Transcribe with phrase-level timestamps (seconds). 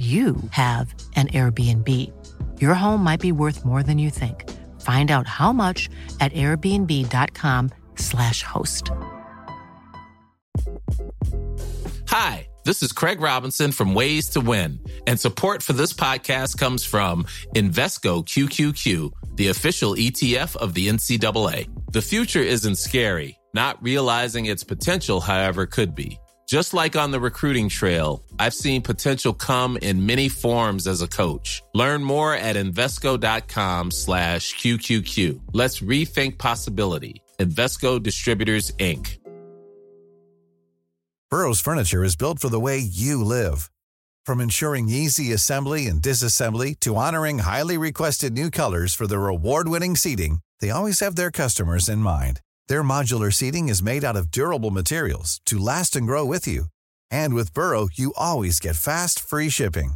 [0.00, 1.86] you have an Airbnb.
[2.58, 4.48] Your home might be worth more than you think.
[4.80, 8.90] Find out how much at airbnb.com/slash host.
[12.08, 16.82] Hi, this is Craig Robinson from Ways to Win, and support for this podcast comes
[16.82, 17.24] from
[17.54, 21.68] Invesco QQQ, the official ETF of the NCAA.
[21.92, 23.36] The future isn't scary.
[23.52, 26.18] Not realizing its potential, however, could be.
[26.50, 31.06] Just like on the recruiting trail, I've seen potential come in many forms as a
[31.06, 31.62] coach.
[31.74, 35.42] Learn more at Invesco.com slash QQQ.
[35.52, 37.22] Let's rethink possibility.
[37.38, 39.18] Invesco Distributors, Inc.
[41.30, 43.70] Burrow's furniture is built for the way you live.
[44.26, 49.94] From ensuring easy assembly and disassembly to honoring highly requested new colors for their award-winning
[49.94, 52.40] seating, they always have their customers in mind.
[52.70, 56.66] Their modular seating is made out of durable materials to last and grow with you.
[57.10, 59.94] And with Burrow, you always get fast, free shipping.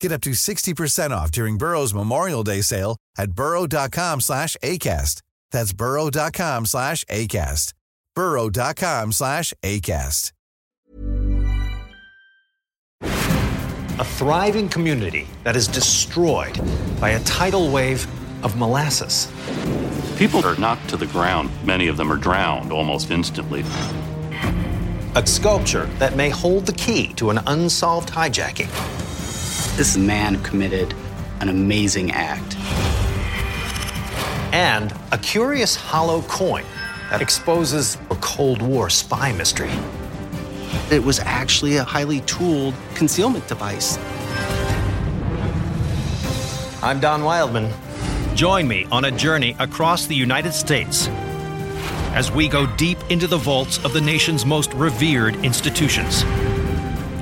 [0.00, 5.20] Get up to 60% off during Burrow's Memorial Day sale at burrow.com slash ACAST.
[5.50, 7.72] That's burrow.com slash ACAST.
[8.14, 10.30] burrow.com slash ACAST.
[13.02, 16.56] A thriving community that is destroyed
[17.00, 18.06] by a tidal wave
[18.46, 19.28] of molasses.
[20.16, 21.50] People are knocked to the ground.
[21.64, 23.64] Many of them are drowned almost instantly.
[25.16, 28.70] A sculpture that may hold the key to an unsolved hijacking.
[29.76, 30.94] This man committed
[31.40, 32.56] an amazing act.
[34.54, 36.64] And a curious hollow coin
[37.10, 39.72] that exposes a Cold War spy mystery.
[40.92, 43.98] It was actually a highly tooled concealment device.
[46.80, 47.72] I'm Don Wildman.
[48.36, 51.08] Join me on a journey across the United States
[52.12, 56.22] as we go deep into the vaults of the nation's most revered institutions,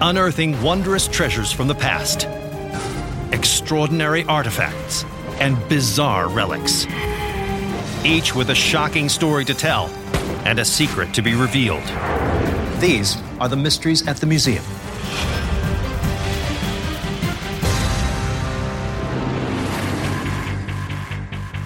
[0.00, 2.26] unearthing wondrous treasures from the past,
[3.32, 5.04] extraordinary artifacts,
[5.38, 6.84] and bizarre relics,
[8.04, 9.86] each with a shocking story to tell
[10.44, 11.84] and a secret to be revealed.
[12.80, 14.64] These are the mysteries at the museum.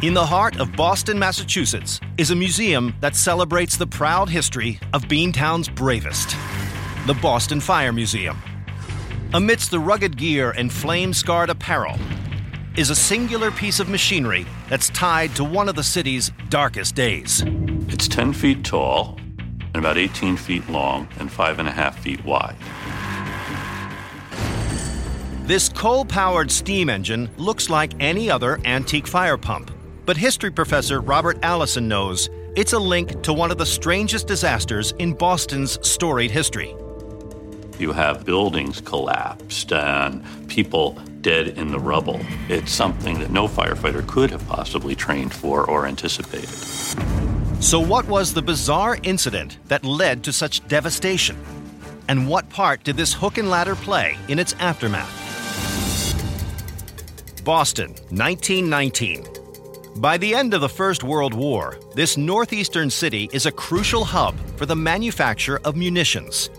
[0.00, 5.02] In the heart of Boston, Massachusetts, is a museum that celebrates the proud history of
[5.08, 6.36] Beantown's bravest
[7.08, 8.38] the Boston Fire Museum.
[9.34, 11.98] Amidst the rugged gear and flame scarred apparel
[12.76, 17.42] is a singular piece of machinery that's tied to one of the city's darkest days.
[17.88, 19.18] It's 10 feet tall
[19.74, 22.54] and about 18 feet long and 5.5 feet wide.
[25.44, 29.72] This coal powered steam engine looks like any other antique fire pump.
[30.08, 34.92] But history professor Robert Allison knows it's a link to one of the strangest disasters
[34.92, 36.74] in Boston's storied history.
[37.78, 42.22] You have buildings collapsed and people dead in the rubble.
[42.48, 46.48] It's something that no firefighter could have possibly trained for or anticipated.
[47.62, 51.36] So, what was the bizarre incident that led to such devastation?
[52.08, 55.12] And what part did this hook and ladder play in its aftermath?
[57.44, 59.37] Boston, 1919.
[59.98, 64.36] By the end of the First World War, this northeastern city is a crucial hub
[64.56, 66.50] for the manufacture of munitions.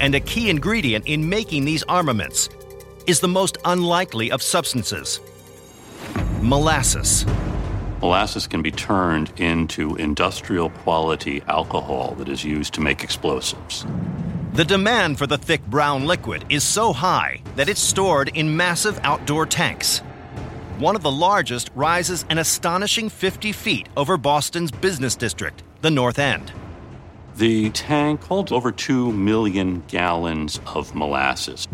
[0.00, 2.48] And a key ingredient in making these armaments
[3.06, 5.20] is the most unlikely of substances
[6.40, 7.26] molasses.
[8.00, 13.84] Molasses can be turned into industrial quality alcohol that is used to make explosives.
[14.54, 18.98] The demand for the thick brown liquid is so high that it's stored in massive
[19.02, 20.00] outdoor tanks
[20.80, 26.18] one of the largest rises an astonishing 50 feet over Boston's business district, the North
[26.18, 26.52] End.
[27.36, 31.68] The tank holds over 2 million gallons of molasses.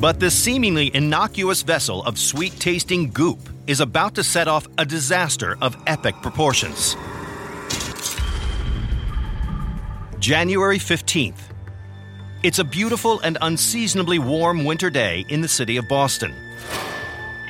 [0.00, 4.84] But this seemingly innocuous vessel of sweet tasting goop is about to set off a
[4.84, 6.96] disaster of epic proportions.
[10.18, 11.38] January 15th.
[12.42, 16.34] It's a beautiful and unseasonably warm winter day in the city of Boston.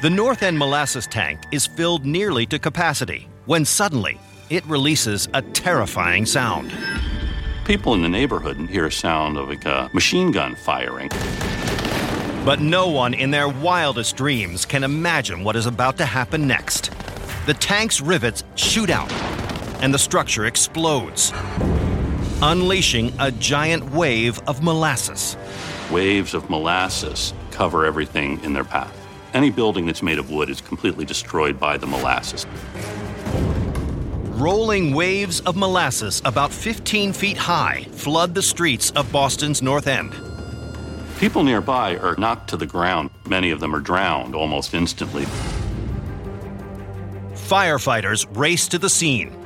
[0.04, 4.20] The North End molasses tank is filled nearly to capacity when suddenly
[4.50, 6.74] it releases a terrifying sound.
[7.64, 11.08] People in the neighborhood hear a sound of like a machine gun firing.
[12.44, 16.90] But no one in their wildest dreams can imagine what is about to happen next.
[17.46, 19.10] The tank's rivets shoot out,
[19.80, 21.32] and the structure explodes,
[22.42, 25.38] unleashing a giant wave of molasses.
[25.90, 29.00] Waves of molasses cover everything in their path.
[29.34, 32.46] Any building that's made of wood is completely destroyed by the molasses.
[34.36, 40.14] Rolling waves of molasses about 15 feet high flood the streets of Boston's North End.
[41.18, 43.10] People nearby are knocked to the ground.
[43.26, 45.24] Many of them are drowned almost instantly.
[47.34, 49.36] Firefighters race to the scene.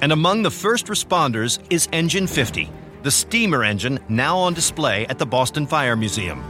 [0.00, 2.70] And among the first responders is Engine 50,
[3.02, 6.42] the steamer engine now on display at the Boston Fire Museum.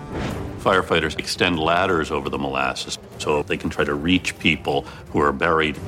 [0.61, 5.33] Firefighters extend ladders over the molasses so they can try to reach people who are
[5.33, 5.79] buried.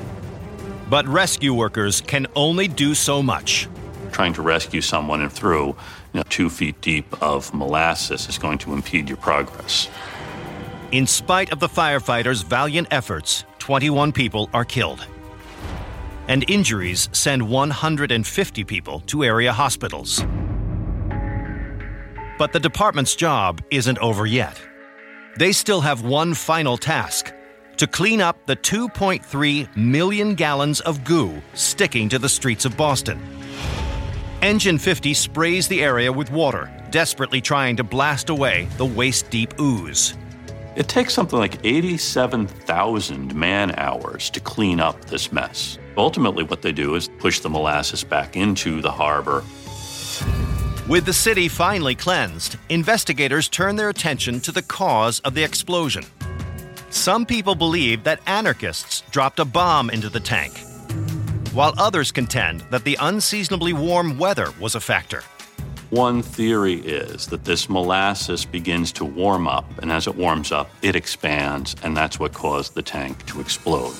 [0.89, 3.67] But rescue workers can only do so much.
[4.11, 5.75] Trying to rescue someone through you
[6.13, 9.89] know, two feet deep of molasses is going to impede your progress.
[10.91, 15.05] In spite of the firefighters' valiant efforts, 21 people are killed.
[16.27, 20.23] And injuries send 150 people to area hospitals.
[22.37, 24.59] But the department's job isn't over yet.
[25.37, 27.33] They still have one final task
[27.77, 33.19] to clean up the 2.3 million gallons of goo sticking to the streets of Boston.
[34.41, 39.59] Engine 50 sprays the area with water, desperately trying to blast away the waist deep
[39.59, 40.15] ooze.
[40.75, 45.77] It takes something like 87,000 man hours to clean up this mess.
[45.97, 49.43] Ultimately, what they do is push the molasses back into the harbor.
[50.85, 56.03] With the city finally cleansed, investigators turn their attention to the cause of the explosion.
[56.89, 60.51] Some people believe that anarchists dropped a bomb into the tank,
[61.53, 65.23] while others contend that the unseasonably warm weather was a factor.
[65.89, 70.69] One theory is that this molasses begins to warm up, and as it warms up,
[70.81, 73.95] it expands, and that's what caused the tank to explode.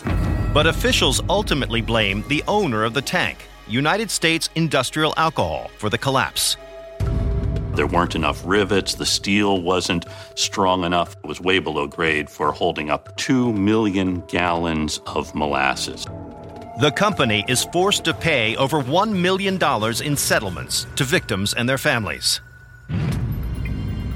[0.54, 5.98] But officials ultimately blame the owner of the tank, United States Industrial Alcohol, for the
[5.98, 6.58] collapse.
[7.76, 10.06] There weren't enough rivets, the steel wasn't
[10.36, 16.06] strong enough, it was way below grade for holding up 2 million gallons of molasses.
[16.80, 19.58] The company is forced to pay over $1 million
[20.04, 22.42] in settlements to victims and their families.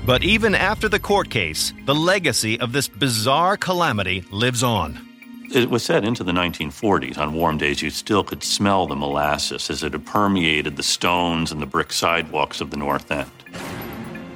[0.05, 5.06] But even after the court case, the legacy of this bizarre calamity lives on.
[5.53, 7.17] It was said into the 1940s.
[7.17, 11.51] On warm days, you still could smell the molasses as it had permeated the stones
[11.51, 13.31] and the brick sidewalks of the North End.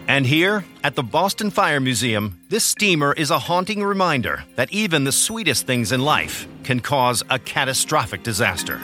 [0.08, 5.04] And here, at the Boston Fire Museum, this steamer is a haunting reminder that even
[5.04, 8.80] the sweetest things in life can cause a catastrophic disaster.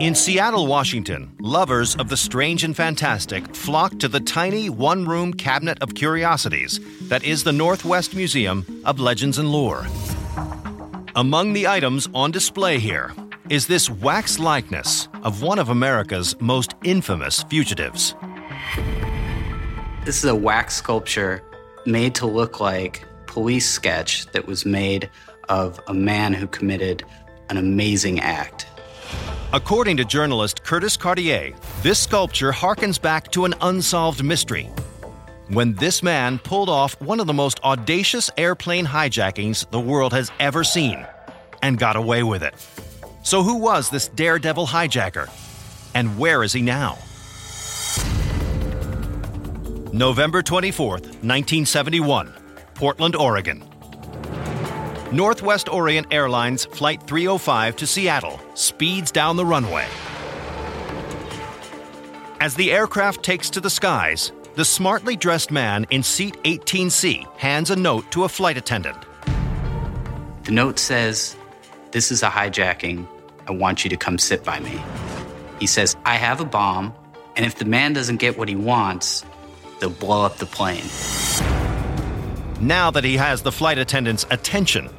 [0.00, 5.34] In Seattle, Washington, lovers of the strange and fantastic flock to the tiny one room
[5.34, 9.86] cabinet of curiosities that is the Northwest Museum of Legends and Lore.
[11.16, 13.12] Among the items on display here
[13.50, 18.14] is this wax likeness of one of America's most infamous fugitives.
[20.06, 21.42] This is a wax sculpture
[21.84, 25.10] made to look like police sketch that was made
[25.50, 27.04] of a man who committed
[27.50, 28.66] an amazing act.
[29.52, 31.52] According to journalist Curtis Cartier,
[31.82, 34.70] this sculpture harkens back to an unsolved mystery.
[35.48, 40.30] When this man pulled off one of the most audacious airplane hijackings the world has
[40.38, 41.04] ever seen
[41.62, 42.54] and got away with it.
[43.22, 45.28] So, who was this daredevil hijacker?
[45.94, 46.98] And where is he now?
[49.92, 52.32] November 24th, 1971,
[52.74, 53.69] Portland, Oregon.
[55.12, 59.86] Northwest Orient Airlines Flight 305 to Seattle speeds down the runway.
[62.40, 67.70] As the aircraft takes to the skies, the smartly dressed man in seat 18C hands
[67.70, 68.98] a note to a flight attendant.
[70.44, 71.36] The note says,
[71.90, 73.08] This is a hijacking.
[73.48, 74.80] I want you to come sit by me.
[75.58, 76.94] He says, I have a bomb,
[77.34, 79.24] and if the man doesn't get what he wants,
[79.80, 80.84] they'll blow up the plane.
[82.60, 84.90] Now that he has the flight attendant's attention,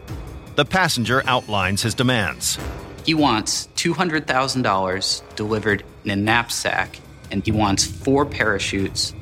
[0.55, 2.57] the passenger outlines his demands.
[3.05, 6.99] He wants $200,000 delivered in a knapsack,
[7.31, 9.13] and he wants four parachutes.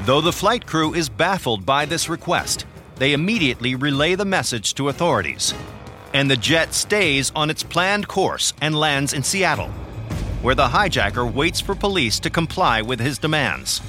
[0.00, 2.66] Though the flight crew is baffled by this request,
[2.96, 5.54] they immediately relay the message to authorities.
[6.12, 9.68] And the jet stays on its planned course and lands in Seattle,
[10.42, 13.80] where the hijacker waits for police to comply with his demands.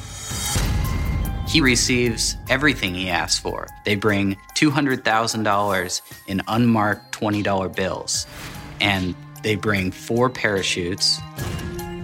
[1.50, 3.68] He receives everything he asks for.
[3.84, 8.28] They bring $200,000 in unmarked $20 bills,
[8.80, 11.20] and they bring four parachutes.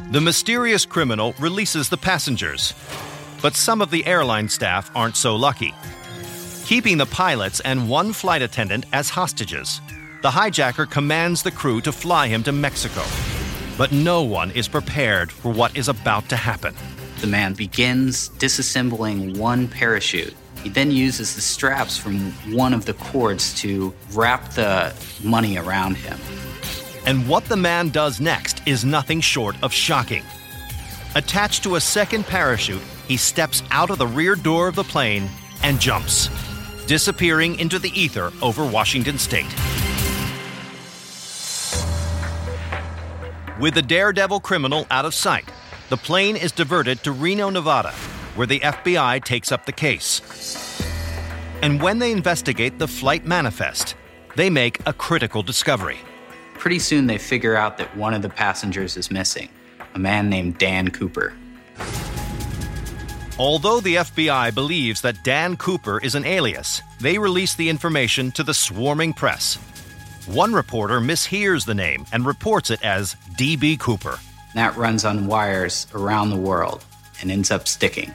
[0.10, 2.74] The mysterious criminal releases the passengers,
[3.44, 5.76] but some of the airline staff aren't so lucky.
[6.66, 9.80] Keeping the pilots and one flight attendant as hostages,
[10.24, 13.04] the hijacker commands the crew to fly him to Mexico.
[13.78, 16.74] But no one is prepared for what is about to happen.
[17.22, 20.36] The man begins disassembling one parachute.
[20.64, 24.94] He then uses the straps from one of the cords to wrap the
[25.24, 26.18] money around him.
[27.06, 30.24] And what the man does next is nothing short of shocking.
[31.16, 35.30] Attached to a second parachute, he steps out of the rear door of the plane
[35.64, 36.30] and jumps,
[36.88, 39.46] disappearing into the ether over Washington state.
[43.60, 45.46] With the daredevil criminal out of sight,
[45.96, 47.92] the plane is diverted to Reno, Nevada,
[48.36, 50.20] where the FBI takes up the case.
[51.62, 53.96] And when they investigate the flight manifest,
[54.36, 56.00] they make a critical discovery.
[56.56, 59.48] Pretty soon, they figure out that one of the passengers is missing
[59.94, 61.32] a man named Dan Cooper.
[63.40, 68.44] Although the FBI believes that Dan Cooper is an alias, they release the information to
[68.44, 69.56] the swarming press.
[70.28, 74.20] One reporter mishears the name and reports it as DB Cooper.
[74.56, 76.86] That runs on wires around the world
[77.22, 78.14] and ends up sticking.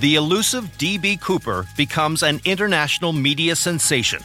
[0.00, 4.22] The elusive DB Cooper becomes an international media sensation.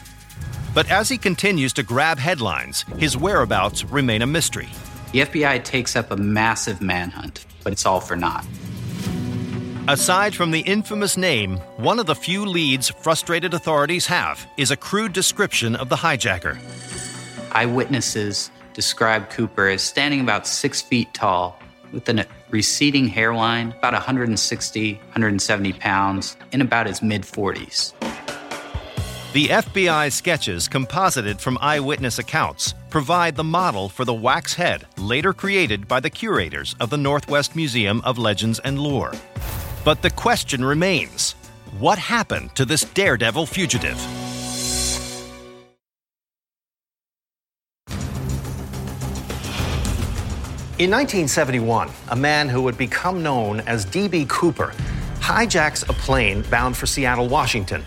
[0.74, 4.68] But as he continues to grab headlines, his whereabouts remain a mystery.
[5.12, 8.44] The FBI takes up a massive manhunt, but it's all for naught.
[9.88, 14.76] Aside from the infamous name, one of the few leads frustrated authorities have is a
[14.76, 16.58] crude description of the hijacker.
[17.52, 21.58] Eyewitnesses describe Cooper as standing about six feet tall,
[21.92, 27.92] with a receding hairline, about 160, 170 pounds, in about his mid 40s.
[29.32, 35.32] The FBI sketches composited from eyewitness accounts provide the model for the wax head later
[35.32, 39.12] created by the curators of the Northwest Museum of Legends and Lore.
[39.84, 41.34] But the question remains
[41.80, 44.23] what happened to this daredevil fugitive?
[50.76, 54.26] In 1971, a man who would become known as D.B.
[54.28, 54.72] Cooper
[55.20, 57.84] hijacks a plane bound for Seattle, Washington,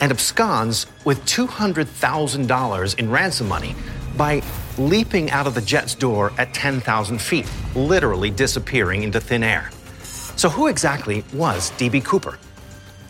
[0.00, 3.74] and absconds with $200,000 in ransom money
[4.16, 4.42] by
[4.78, 9.68] leaping out of the jet's door at 10,000 feet, literally disappearing into thin air.
[10.36, 12.00] So, who exactly was D.B.
[12.00, 12.38] Cooper?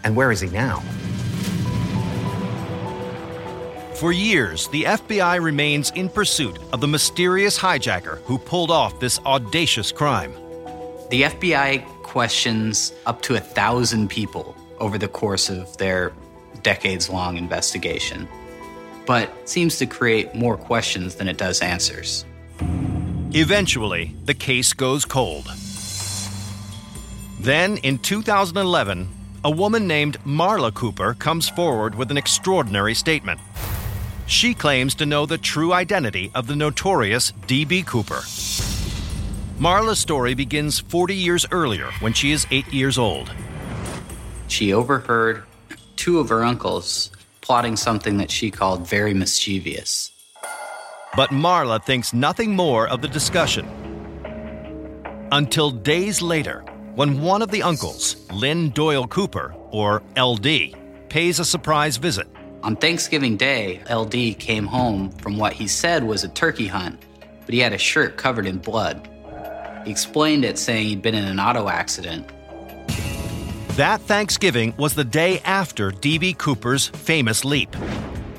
[0.02, 0.82] And where is he now?
[4.00, 9.18] For years, the FBI remains in pursuit of the mysterious hijacker who pulled off this
[9.26, 10.32] audacious crime.
[11.10, 16.14] The FBI questions up to a thousand people over the course of their
[16.62, 18.26] decades long investigation,
[19.04, 22.24] but seems to create more questions than it does answers.
[23.32, 25.44] Eventually, the case goes cold.
[27.38, 29.10] Then, in 2011,
[29.44, 33.40] a woman named Marla Cooper comes forward with an extraordinary statement.
[34.30, 37.82] She claims to know the true identity of the notorious D.B.
[37.82, 38.22] Cooper.
[39.58, 43.32] Marla's story begins 40 years earlier when she is eight years old.
[44.46, 45.42] She overheard
[45.96, 47.10] two of her uncles
[47.40, 50.12] plotting something that she called very mischievous.
[51.16, 53.66] But Marla thinks nothing more of the discussion.
[55.32, 56.60] Until days later,
[56.94, 60.76] when one of the uncles, Lynn Doyle Cooper, or LD,
[61.08, 62.28] pays a surprise visit.
[62.62, 67.00] On Thanksgiving Day, LD came home from what he said was a turkey hunt,
[67.46, 69.08] but he had a shirt covered in blood.
[69.86, 72.28] He explained it saying he'd been in an auto accident.
[73.76, 76.34] That Thanksgiving was the day after D.B.
[76.34, 77.74] Cooper's famous leap.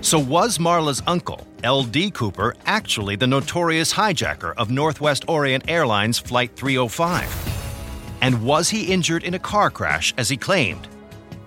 [0.01, 2.11] So, was Marla's uncle, L.D.
[2.11, 8.17] Cooper, actually the notorious hijacker of Northwest Orient Airlines Flight 305?
[8.21, 10.87] And was he injured in a car crash as he claimed?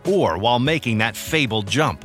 [0.07, 2.05] Or while making that fabled jump?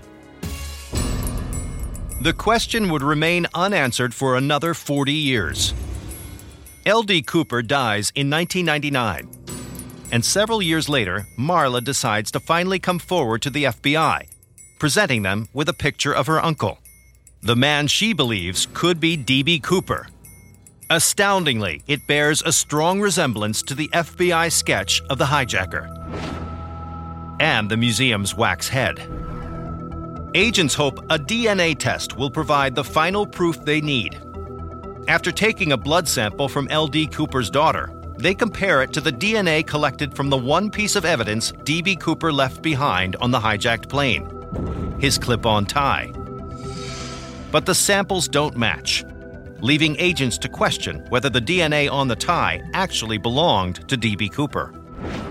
[2.21, 5.73] The question would remain unanswered for another 40 years.
[6.85, 7.21] L.D.
[7.21, 9.29] Cooper dies in 1999.
[10.11, 14.27] And several years later, Marla decides to finally come forward to the FBI,
[14.79, 16.79] presenting them with a picture of her uncle,
[17.41, 19.59] the man she believes could be D.B.
[19.59, 20.07] Cooper.
[20.89, 25.87] Astoundingly, it bears a strong resemblance to the FBI sketch of the hijacker
[27.39, 29.18] and the museum's wax head.
[30.35, 34.21] Agents hope a DNA test will provide the final proof they need.
[35.07, 37.07] After taking a blood sample from L.D.
[37.07, 41.51] Cooper's daughter, they compare it to the DNA collected from the one piece of evidence
[41.63, 41.95] D.B.
[41.95, 44.29] Cooper left behind on the hijacked plane
[44.99, 46.11] his clip on tie.
[47.51, 49.05] But the samples don't match.
[49.61, 54.29] leaving agents to question whether the DNA on the tie actually belonged to D.B.
[54.29, 54.73] Cooper.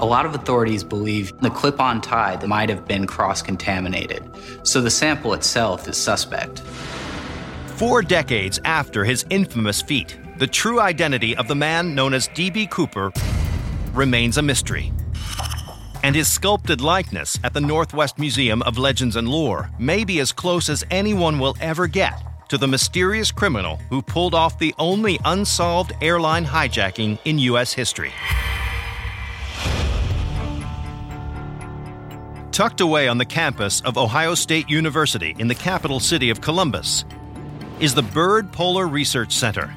[0.00, 4.22] A lot of authorities believe the clip on tie might have been cross contaminated,
[4.62, 6.60] so the sample itself is suspect.
[7.74, 12.68] Four decades after his infamous feat, the true identity of the man known as D.B.
[12.68, 13.10] Cooper
[13.92, 14.92] remains a mystery.
[16.04, 20.30] And his sculpted likeness at the Northwest Museum of Legends and Lore may be as
[20.30, 25.18] close as anyone will ever get to the mysterious criminal who pulled off the only
[25.24, 27.72] unsolved airline hijacking in U.S.
[27.72, 28.12] history.
[32.58, 37.04] Tucked away on the campus of Ohio State University in the capital city of Columbus
[37.78, 39.72] is the Byrd Polar Research Center,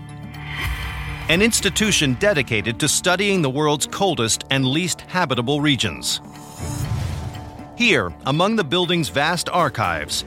[1.30, 6.22] an institution dedicated to studying the world's coldest and least habitable regions.
[7.78, 10.26] Here, among the building's vast archives,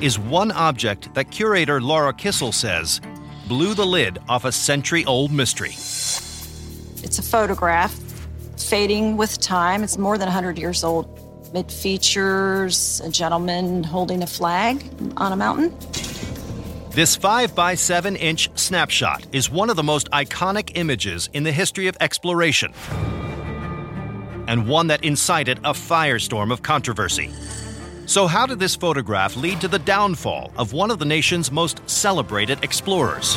[0.00, 3.02] is one object that curator Laura Kissel says
[3.46, 5.72] blew the lid off a century old mystery.
[7.04, 7.92] It's a photograph,
[8.56, 9.84] fading with time.
[9.84, 11.29] It's more than 100 years old.
[11.52, 14.84] It features a gentleman holding a flag
[15.16, 15.76] on a mountain.
[16.90, 21.50] This 5 by 7 inch snapshot is one of the most iconic images in the
[21.50, 22.72] history of exploration,
[24.46, 27.30] and one that incited a firestorm of controversy.
[28.06, 31.80] So, how did this photograph lead to the downfall of one of the nation's most
[31.90, 33.34] celebrated explorers?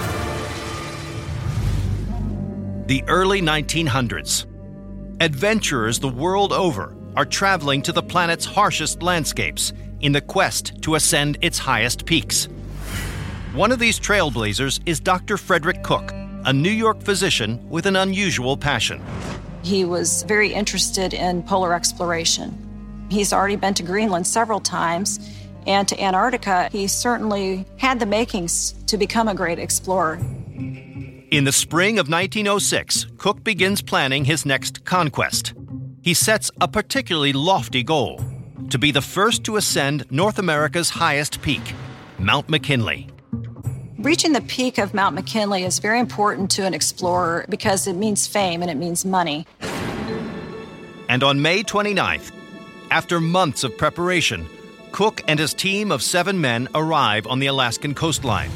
[2.85, 4.45] The early 1900s.
[5.19, 10.95] Adventurers the world over are traveling to the planet's harshest landscapes in the quest to
[10.95, 12.47] ascend its highest peaks.
[13.53, 15.37] One of these trailblazers is Dr.
[15.37, 16.11] Frederick Cook,
[16.45, 19.01] a New York physician with an unusual passion.
[19.63, 22.57] He was very interested in polar exploration.
[23.09, 25.19] He's already been to Greenland several times,
[25.65, 30.19] and to Antarctica, he certainly had the makings to become a great explorer.
[31.31, 35.53] In the spring of 1906, Cook begins planning his next conquest.
[36.03, 38.19] He sets a particularly lofty goal
[38.71, 41.73] to be the first to ascend North America's highest peak,
[42.19, 43.07] Mount McKinley.
[43.99, 48.27] Reaching the peak of Mount McKinley is very important to an explorer because it means
[48.27, 49.47] fame and it means money.
[51.07, 52.33] And on May 29th,
[52.91, 54.45] after months of preparation,
[54.91, 58.51] Cook and his team of seven men arrive on the Alaskan coastline.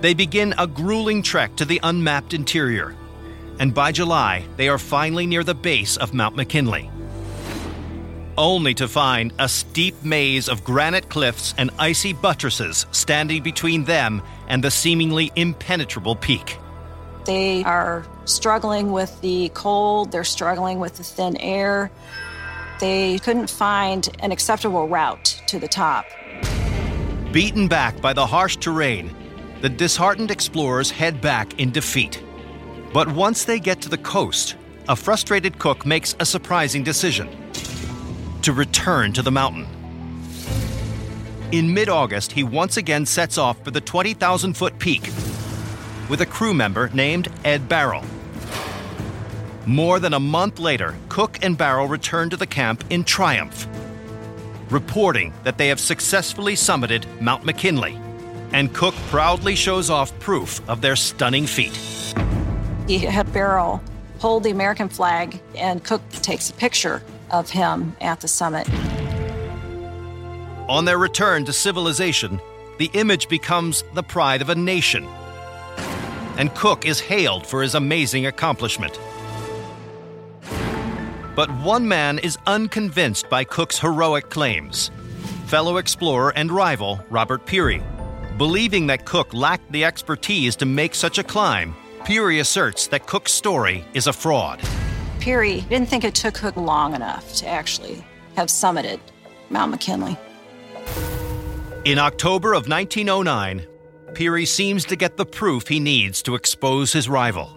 [0.00, 2.96] They begin a grueling trek to the unmapped interior,
[3.58, 6.90] and by July, they are finally near the base of Mount McKinley.
[8.38, 14.22] Only to find a steep maze of granite cliffs and icy buttresses standing between them
[14.46, 16.58] and the seemingly impenetrable peak.
[17.24, 21.90] They are struggling with the cold, they're struggling with the thin air.
[22.78, 26.04] They couldn't find an acceptable route to the top.
[27.32, 29.14] Beaten back by the harsh terrain,
[29.62, 32.22] the disheartened explorers head back in defeat.
[32.96, 34.56] But once they get to the coast,
[34.88, 37.28] a frustrated Cook makes a surprising decision
[38.40, 39.66] to return to the mountain.
[41.52, 45.02] In mid August, he once again sets off for the 20,000 foot peak
[46.08, 48.02] with a crew member named Ed Barrill.
[49.66, 53.66] More than a month later, Cook and Barrill return to the camp in triumph,
[54.70, 58.00] reporting that they have successfully summited Mount McKinley,
[58.54, 61.78] and Cook proudly shows off proof of their stunning feat.
[62.86, 63.82] He had Barrill
[64.20, 68.68] hold the American flag, and Cook takes a picture of him at the summit.
[70.68, 72.40] On their return to civilization,
[72.78, 75.06] the image becomes the pride of a nation.
[76.38, 78.98] And Cook is hailed for his amazing accomplishment.
[81.34, 84.90] But one man is unconvinced by Cook's heroic claims
[85.46, 87.80] fellow explorer and rival Robert Peary.
[88.36, 93.32] Believing that Cook lacked the expertise to make such a climb, Peary asserts that Cook's
[93.32, 94.60] story is a fraud.
[95.18, 98.04] Peary didn't think it took Cook long enough to actually
[98.36, 99.00] have summited
[99.50, 100.16] Mount McKinley.
[101.84, 103.66] In October of 1909,
[104.14, 107.50] Peary seems to get the proof he needs to expose his rival.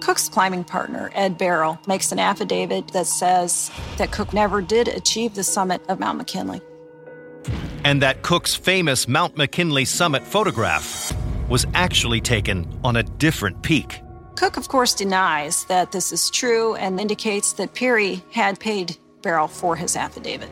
[0.00, 5.34] Cook's climbing partner, Ed Barrill, makes an affidavit that says that Cook never did achieve
[5.34, 6.60] the summit of Mount McKinley.
[7.82, 11.12] And that Cook's famous Mount McKinley summit photograph
[11.48, 14.00] was actually taken on a different peak.
[14.36, 19.48] Cook, of course, denies that this is true and indicates that Peary had paid Barrill
[19.48, 20.50] for his affidavit.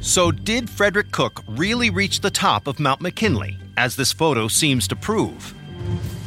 [0.00, 4.88] So, did Frederick Cook really reach the top of Mount McKinley, as this photo seems
[4.88, 5.54] to prove?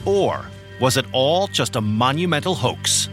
[0.05, 0.45] Or
[0.79, 3.09] was it all just a monumental hoax?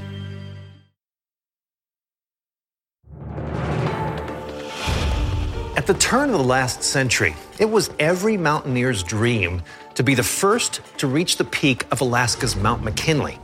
[5.81, 9.63] At the turn of the last century, it was every mountaineer's dream
[9.95, 13.39] to be the first to reach the peak of Alaska's Mount McKinley.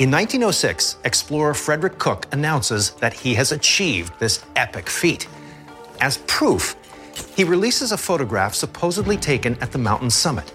[0.00, 5.28] In 1906, explorer Frederick Cook announces that he has achieved this epic feat.
[6.00, 6.74] As proof,
[7.36, 10.52] he releases a photograph supposedly taken at the mountain's summit.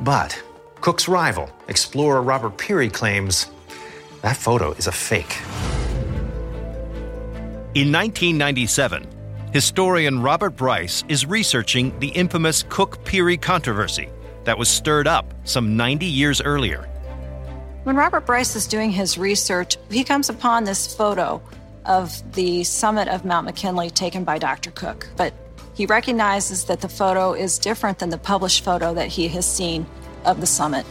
[0.00, 0.40] But
[0.80, 3.50] Cook's rival, explorer Robert Peary, claims
[4.20, 5.36] that photo is a fake.
[7.74, 9.08] In 1997,
[9.52, 14.08] historian Robert Bryce is researching the infamous Cook Peary controversy
[14.44, 16.88] that was stirred up some 90 years earlier.
[17.84, 21.42] When Robert Bryce is doing his research, he comes upon this photo
[21.84, 24.70] of the summit of Mount McKinley taken by Dr.
[24.70, 25.08] Cook.
[25.16, 25.34] But
[25.74, 29.84] he recognizes that the photo is different than the published photo that he has seen
[30.24, 30.86] of the summit.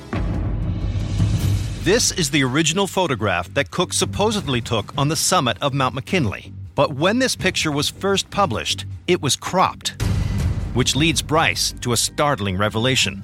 [1.83, 6.53] This is the original photograph that Cook supposedly took on the summit of Mount McKinley.
[6.81, 10.01] But when this picture was first published, it was cropped,
[10.73, 13.21] which leads Bryce to a startling revelation.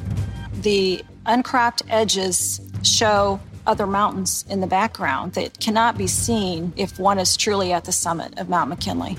[0.62, 7.18] The uncropped edges show other mountains in the background that cannot be seen if one
[7.18, 9.18] is truly at the summit of Mount McKinley.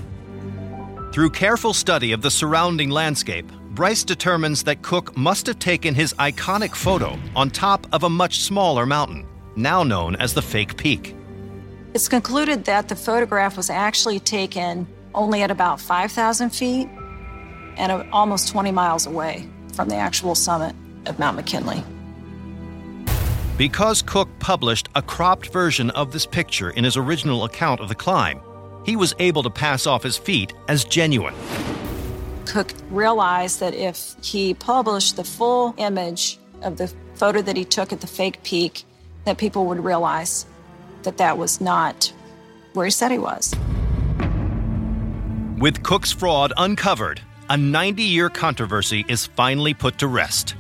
[1.13, 6.15] Through careful study of the surrounding landscape, Bryce determines that Cook must have taken his
[6.15, 11.17] iconic photo on top of a much smaller mountain, now known as the Fake Peak.
[11.95, 16.89] It's concluded that the photograph was actually taken only at about 5,000 feet
[17.77, 20.75] and uh, almost 20 miles away from the actual summit
[21.07, 21.83] of Mount McKinley.
[23.57, 27.95] Because Cook published a cropped version of this picture in his original account of the
[27.95, 28.41] climb,
[28.85, 31.35] he was able to pass off his feat as genuine.
[32.45, 37.93] Cook realized that if he published the full image of the photo that he took
[37.93, 38.85] at the fake peak,
[39.25, 40.47] that people would realize
[41.03, 42.13] that that was not
[42.75, 43.55] where he said he was.
[45.59, 50.55] With Cook's fraud uncovered, a 90 year controversy is finally put to rest.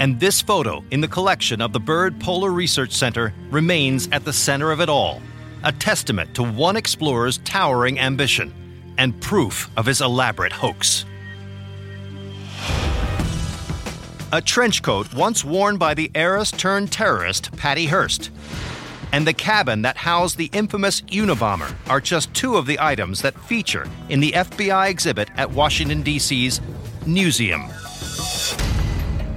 [0.00, 4.32] And this photo in the collection of the Byrd Polar Research Center remains at the
[4.32, 5.22] center of it all,
[5.62, 8.52] a testament to one explorer's towering ambition
[8.98, 11.04] and proof of his elaborate hoax.
[14.32, 18.32] A trench coat once worn by the heiress turned terrorist Patty Hearst,
[19.14, 23.38] and the cabin that housed the infamous Unabomber are just two of the items that
[23.42, 26.58] feature in the FBI exhibit at Washington, D.C.'s
[27.04, 27.68] Newseum.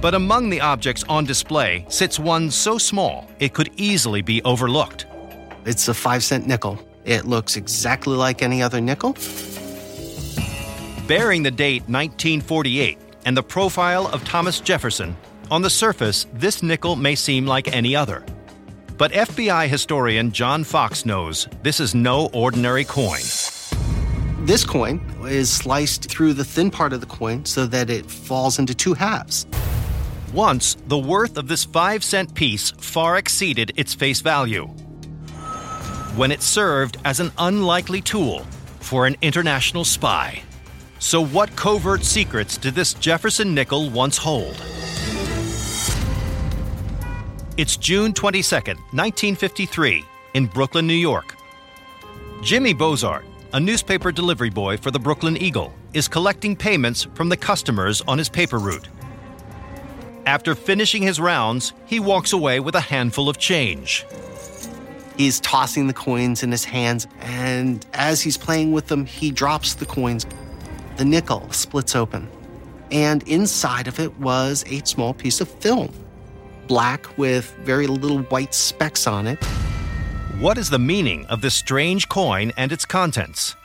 [0.00, 5.06] But among the objects on display sits one so small it could easily be overlooked.
[5.64, 6.76] It's a five cent nickel.
[7.04, 9.12] It looks exactly like any other nickel.
[11.06, 15.16] Bearing the date 1948 and the profile of Thomas Jefferson,
[15.52, 18.24] on the surface, this nickel may seem like any other.
[18.98, 23.20] But FBI historian John Fox knows this is no ordinary coin.
[24.44, 28.58] This coin is sliced through the thin part of the coin so that it falls
[28.58, 29.46] into two halves.
[30.32, 34.66] Once, the worth of this five cent piece far exceeded its face value.
[36.16, 38.40] When it served as an unlikely tool
[38.80, 40.42] for an international spy.
[40.98, 44.56] So, what covert secrets did this Jefferson nickel once hold?
[47.58, 51.34] It's June 22, 1953, in Brooklyn, New York.
[52.40, 57.36] Jimmy Bozart, a newspaper delivery boy for the Brooklyn Eagle, is collecting payments from the
[57.36, 58.86] customers on his paper route.
[60.24, 64.06] After finishing his rounds, he walks away with a handful of change.
[65.16, 69.74] He's tossing the coins in his hands, and as he's playing with them, he drops
[69.74, 70.26] the coins.
[70.96, 72.28] The nickel splits open,
[72.92, 75.92] and inside of it was a small piece of film,
[76.68, 79.42] black with very little white specks on it.
[80.38, 83.56] What is the meaning of this strange coin and its contents?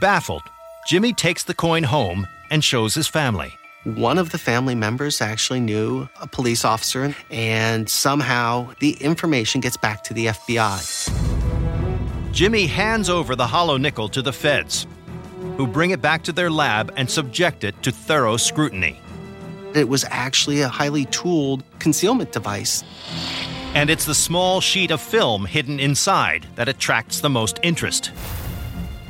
[0.00, 0.42] Baffled,
[0.86, 3.52] Jimmy takes the coin home and shows his family.
[3.84, 9.76] One of the family members actually knew a police officer, and somehow the information gets
[9.76, 12.32] back to the FBI.
[12.32, 14.86] Jimmy hands over the hollow nickel to the feds,
[15.56, 19.00] who bring it back to their lab and subject it to thorough scrutiny.
[19.76, 22.82] It was actually a highly tooled concealment device.
[23.74, 28.10] And it's the small sheet of film hidden inside that attracts the most interest.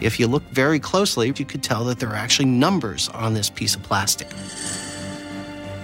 [0.01, 3.49] If you look very closely, you could tell that there are actually numbers on this
[3.49, 4.29] piece of plastic.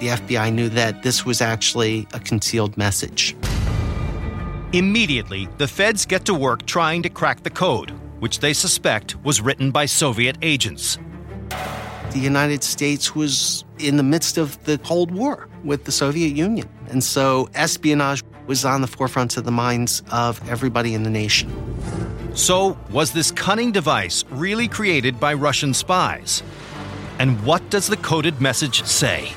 [0.00, 3.36] The FBI knew that this was actually a concealed message.
[4.72, 9.40] Immediately, the feds get to work trying to crack the code, which they suspect was
[9.40, 10.98] written by Soviet agents.
[12.10, 16.68] The United States was in the midst of the Cold War with the Soviet Union.
[16.88, 21.50] And so espionage was on the forefront of the minds of everybody in the nation.
[22.34, 26.42] So, was this cunning device really created by Russian spies?
[27.18, 29.32] And what does the coded message say?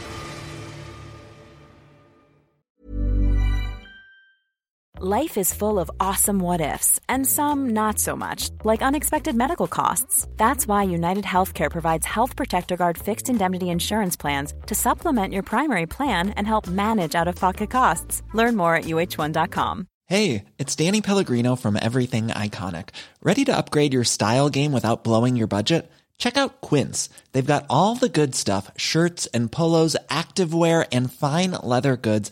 [5.08, 9.68] Life is full of awesome what ifs, and some not so much, like unexpected medical
[9.68, 10.28] costs.
[10.36, 15.44] That's why United Healthcare provides Health Protector Guard fixed indemnity insurance plans to supplement your
[15.44, 18.24] primary plan and help manage out of pocket costs.
[18.34, 19.86] Learn more at uh1.com.
[20.08, 22.90] Hey, it's Danny Pellegrino from Everything Iconic.
[23.22, 25.88] Ready to upgrade your style game without blowing your budget?
[26.18, 27.10] Check out Quince.
[27.32, 32.32] They've got all the good stuff shirts and polos, activewear, and fine leather goods,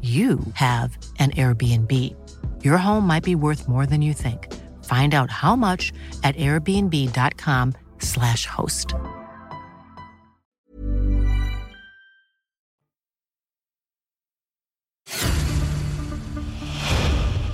[0.00, 2.16] you have an Airbnb.
[2.64, 4.52] Your home might be worth more than you think.
[4.84, 5.92] Find out how much
[6.24, 8.94] at airbnb.com/slash host.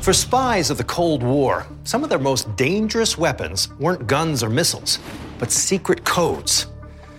[0.08, 4.48] For spies of the Cold War, some of their most dangerous weapons weren't guns or
[4.48, 4.98] missiles,
[5.38, 6.66] but secret codes.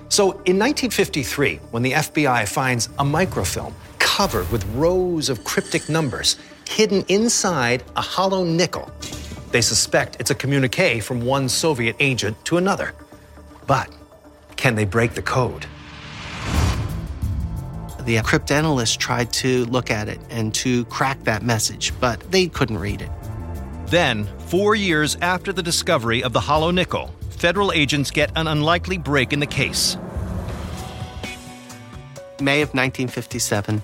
[0.10, 6.38] So in 1953, when the FBI finds a microfilm covered with rows of cryptic numbers
[6.68, 8.92] hidden inside a hollow nickel,
[9.52, 12.94] they suspect it's a communique from one Soviet agent to another.
[13.68, 13.94] But
[14.56, 15.66] can they break the code?
[18.06, 22.78] The cryptanalysts tried to look at it and to crack that message, but they couldn't
[22.78, 23.12] read it.
[23.88, 28.98] Then, four years after the discovery of the hollow nickel, federal agents get an unlikely
[28.98, 29.98] break in the case.
[32.42, 33.84] May of 1957,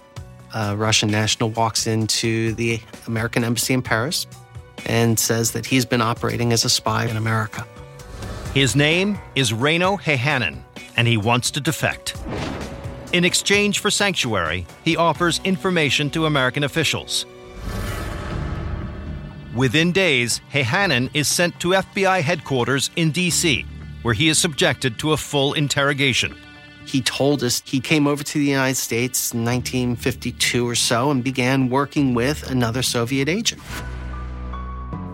[0.56, 4.26] a Russian national walks into the American embassy in Paris
[4.86, 7.68] and says that he's been operating as a spy in America.
[8.54, 10.62] His name is Reino Hayhanen,
[10.96, 12.16] and he wants to defect.
[13.12, 17.26] In exchange for sanctuary, he offers information to American officials.
[19.54, 23.66] Within days, Hayhanen is sent to FBI headquarters in D.C.,
[24.04, 26.36] where he is subjected to a full interrogation.
[26.86, 31.24] He told us he came over to the United States in 1952 or so and
[31.24, 33.62] began working with another Soviet agent.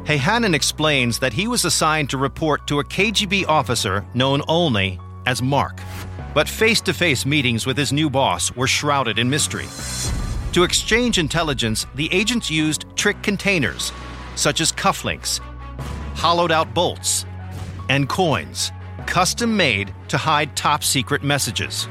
[0.04, 5.42] Hayhanen explains that he was assigned to report to a KGB officer known only as
[5.42, 5.80] Mark.
[6.34, 9.68] But face to face meetings with his new boss were shrouded in mystery.
[10.54, 13.94] To exchange intelligence, the agents used trick containers,
[14.36, 15.40] such as cufflinks,
[16.16, 17.26] hollowed out bolts,
[17.90, 18.72] and coins,
[19.02, 21.88] custom made to hide top secret messages.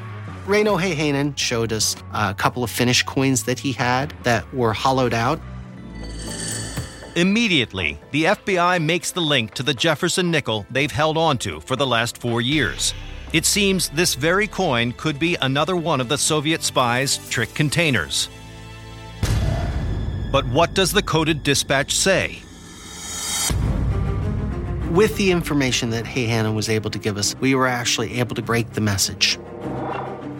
[0.47, 5.15] Reino Hayhanen showed us a couple of finished coins that he had that were hollowed
[5.15, 5.41] out.
[7.17, 11.87] Immediately, the FBI makes the link to the Jefferson nickel they've held onto for the
[11.87, 12.95] last four years.
[13.33, 18.29] It seems this very coin could be another one of the Soviet spies' trick containers.
[20.33, 22.43] But what does the coded dispatch say?
[24.91, 28.43] With the information that Hayhanen was able to give us, we were actually able to
[28.43, 29.39] break the message.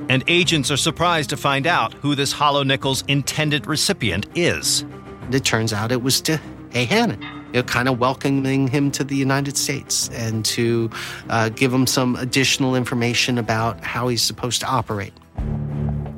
[0.09, 4.85] And agents are surprised to find out who this hollow nickel's intended recipient is.
[5.31, 9.15] It turns out it was to Hayhanen, you know, kind of welcoming him to the
[9.15, 10.91] United States and to
[11.29, 15.13] uh, give him some additional information about how he's supposed to operate.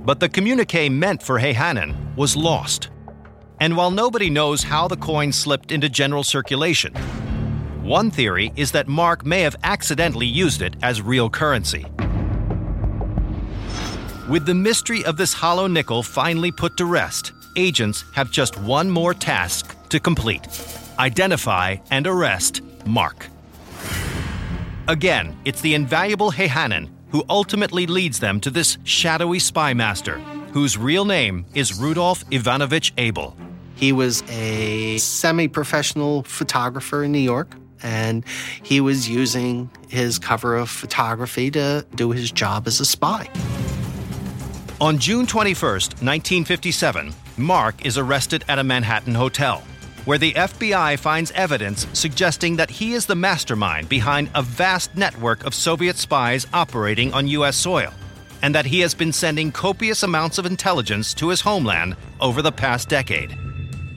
[0.06, 2.88] But the communique meant for Hayhanen was lost.
[3.60, 6.94] And while nobody knows how the coin slipped into general circulation,
[7.82, 11.84] one theory is that Mark may have accidentally used it as real currency.
[14.28, 18.90] With the mystery of this hollow nickel finally put to rest, agents have just one
[18.90, 20.46] more task to complete
[20.98, 23.26] identify and arrest Mark.
[24.88, 30.18] Again, it's the invaluable Hayhanen who ultimately leads them to this shadowy spy master,
[30.52, 33.36] whose real name is Rudolf Ivanovich Abel.
[33.74, 38.24] He was a semi professional photographer in New York, and
[38.62, 43.28] he was using his cover of photography to do his job as a spy.
[44.80, 49.62] On June 21st, 1957, Mark is arrested at a Manhattan hotel,
[50.04, 55.44] where the FBI finds evidence suggesting that he is the mastermind behind a vast network
[55.44, 57.56] of Soviet spies operating on U.S.
[57.56, 57.92] soil,
[58.42, 62.50] and that he has been sending copious amounts of intelligence to his homeland over the
[62.50, 63.36] past decade.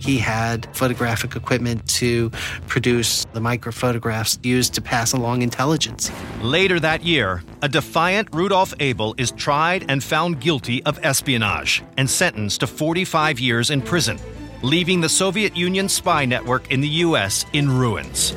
[0.05, 2.29] He had photographic equipment to
[2.67, 6.11] produce the microphotographs used to pass along intelligence.
[6.43, 12.07] Later that year, a defiant Rudolph Abel is tried and found guilty of espionage and
[12.07, 14.19] sentenced to 45 years in prison,
[14.61, 17.43] leaving the Soviet Union spy network in the U.S.
[17.53, 18.35] in ruins.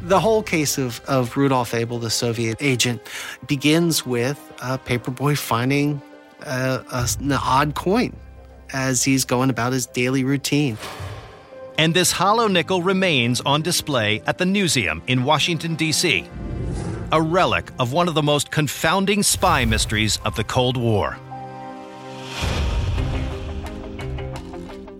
[0.00, 3.02] The whole case of, of Rudolph Abel, the Soviet agent,
[3.46, 6.00] begins with a paperboy finding
[6.42, 8.14] a, an odd coin
[8.72, 10.78] as he's going about his daily routine.
[11.78, 16.28] And this hollow nickel remains on display at the Newseum in Washington, D.C.,
[17.12, 21.16] a relic of one of the most confounding spy mysteries of the Cold War.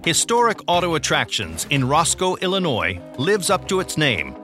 [0.05, 4.35] Historic Auto Attractions in Roscoe, Illinois lives up to its name.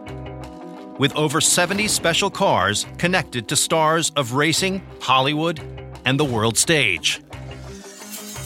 [0.98, 5.60] With over 70 special cars connected to stars of racing, Hollywood,
[6.04, 7.20] and the world stage.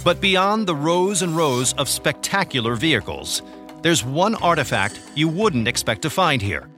[0.04, 3.42] But beyond the rows and rows of spectacular vehicles,
[3.82, 6.68] there's one artifact you wouldn't expect to find here.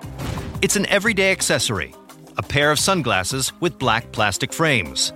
[0.63, 1.95] It's an everyday accessory,
[2.37, 5.13] a pair of sunglasses with black plastic frames.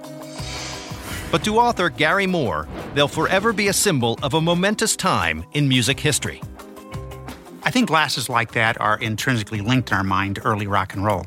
[1.31, 5.69] But to author Gary Moore, they'll forever be a symbol of a momentous time in
[5.69, 6.41] music history.
[7.65, 11.05] I think glasses like that are intrinsically linked in our mind to early rock and
[11.05, 11.27] roll.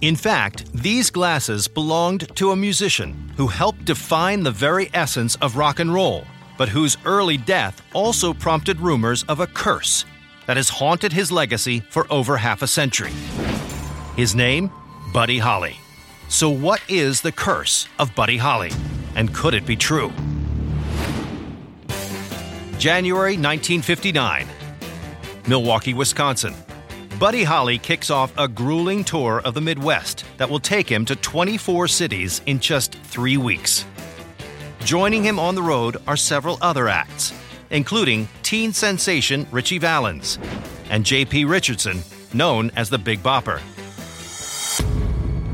[0.00, 5.56] In fact, these glasses belonged to a musician who helped define the very essence of
[5.56, 6.24] rock and roll,
[6.56, 10.04] but whose early death also prompted rumors of a curse
[10.46, 13.10] that has haunted his legacy for over half a century.
[14.14, 14.70] His name?
[15.12, 15.76] Buddy Holly.
[16.28, 18.70] So, what is the curse of Buddy Holly?
[19.16, 20.12] And could it be true?
[22.78, 24.46] January 1959,
[25.48, 26.54] Milwaukee, Wisconsin.
[27.18, 31.16] Buddy Holly kicks off a grueling tour of the Midwest that will take him to
[31.16, 33.84] 24 cities in just three weeks.
[34.84, 37.32] Joining him on the road are several other acts,
[37.70, 40.38] including teen sensation Ritchie Valens
[40.90, 41.46] and J.P.
[41.46, 43.60] Richardson, known as the Big Bopper.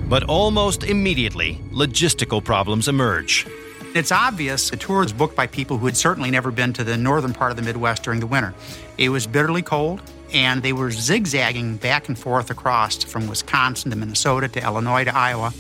[0.07, 3.47] But almost immediately, logistical problems emerge.
[3.95, 6.99] It's obvious the tour was booked by people who had certainly never been to the
[6.99, 8.53] northern part of the Midwest during the winter.
[8.99, 13.97] It was bitterly cold, and they were zigzagging back and forth across from Wisconsin to
[13.97, 15.53] Minnesota to Illinois to Iowa.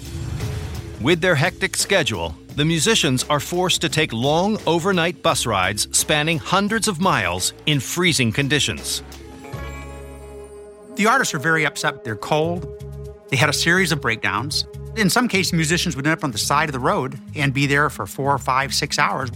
[1.01, 6.39] With their hectic schedule, the musicians are forced to take long overnight bus rides spanning
[6.39, 9.03] hundreds of miles in freezing conditions.
[10.97, 12.05] The artists are very upset.
[12.05, 12.67] They're cold.
[13.29, 14.67] They had a series of breakdowns.
[14.97, 17.67] In some cases, musicians would end up on the side of the road and be
[17.67, 19.31] there for four, five, six hours.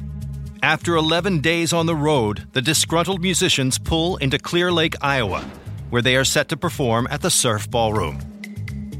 [0.63, 5.43] After 11 days on the road, the disgruntled musicians pull into Clear Lake, Iowa,
[5.91, 8.19] where they are set to perform at the Surf Ballroom.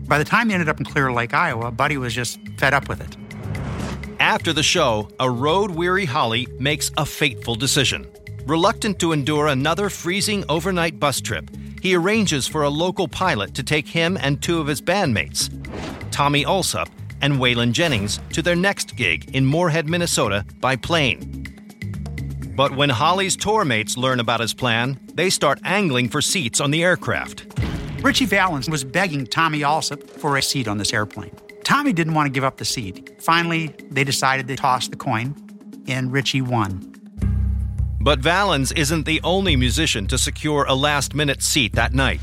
[0.07, 2.89] By the time they ended up in Clear Lake, Iowa, Buddy was just fed up
[2.89, 3.17] with it.
[4.21, 8.07] After the show, a road weary Holly makes a fateful decision.
[8.47, 11.51] Reluctant to endure another freezing overnight bus trip,
[11.83, 15.51] he arranges for a local pilot to take him and two of his bandmates,
[16.13, 16.89] Tommy Allsup
[17.21, 21.38] and Waylon Jennings, to their next gig in Moorhead, Minnesota by plane.
[22.59, 26.73] But when Holly's tour mates learn about his plan, they start angling for seats on
[26.73, 27.47] the aircraft.
[28.03, 31.31] Ritchie Valens was begging Tommy Allsup for a seat on this airplane.
[31.63, 33.23] Tommy didn't want to give up the seat.
[33.23, 35.37] Finally, they decided to toss the coin,
[35.87, 36.93] and Ritchie won.
[38.01, 42.21] But Valens isn't the only musician to secure a last minute seat that night.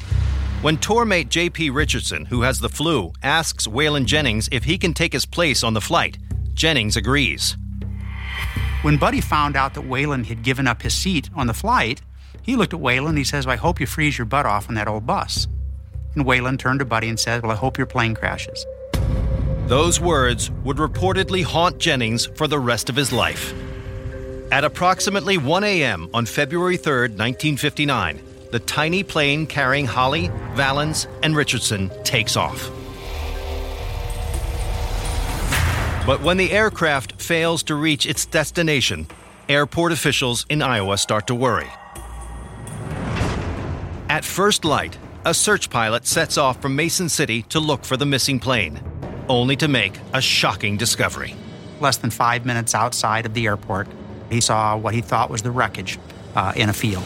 [0.61, 1.69] When tourmate J.P.
[1.69, 5.73] Richardson, who has the flu, asks Waylon Jennings if he can take his place on
[5.73, 6.17] the flight,
[6.53, 7.55] Jennings agrees.
[8.85, 12.03] When Buddy found out that Waylon had given up his seat on the flight,
[12.43, 14.75] he looked at Waylon and he says, I hope you freeze your butt off on
[14.75, 15.47] that old bus.
[16.13, 18.63] And Waylon turned to Buddy and said, Well, I hope your plane crashes.
[19.65, 23.55] Those words would reportedly haunt Jennings for the rest of his life.
[24.51, 26.07] At approximately 1 a.m.
[26.13, 28.21] on February 3, 1959,
[28.51, 32.69] the tiny plane carrying Holly, Valens, and Richardson takes off.
[36.05, 39.07] But when the aircraft fails to reach its destination,
[39.49, 41.67] airport officials in Iowa start to worry.
[44.07, 48.05] At first light, a search pilot sets off from Mason City to look for the
[48.05, 48.79] missing plane,
[49.27, 51.33] only to make a shocking discovery.
[51.79, 53.87] Less than five minutes outside of the airport,
[54.29, 55.97] he saw what he thought was the wreckage
[56.35, 57.03] uh, in a field.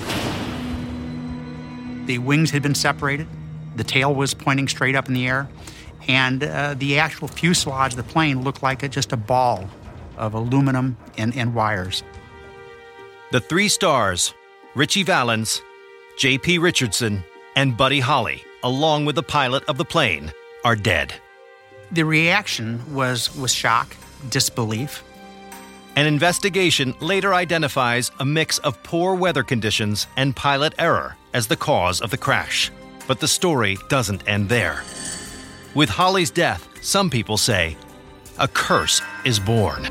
[2.05, 3.27] The wings had been separated,
[3.77, 5.47] the tail was pointing straight up in the air,
[6.09, 9.69] and uh, the actual fuselage of the plane looked like a, just a ball
[10.17, 12.03] of aluminum and, and wires.
[13.31, 14.33] The three stars
[14.73, 15.61] Ritchie Valens,
[16.17, 16.57] J.P.
[16.57, 17.23] Richardson,
[17.55, 20.33] and Buddy Holly, along with the pilot of the plane,
[20.65, 21.13] are dead.
[21.91, 23.95] The reaction was, was shock,
[24.29, 25.03] disbelief.
[25.95, 31.55] An investigation later identifies a mix of poor weather conditions and pilot error as the
[31.55, 32.71] cause of the crash.
[33.07, 34.83] But the story doesn't end there.
[35.75, 37.77] With Holly's death, some people say,
[38.39, 39.83] a curse is born.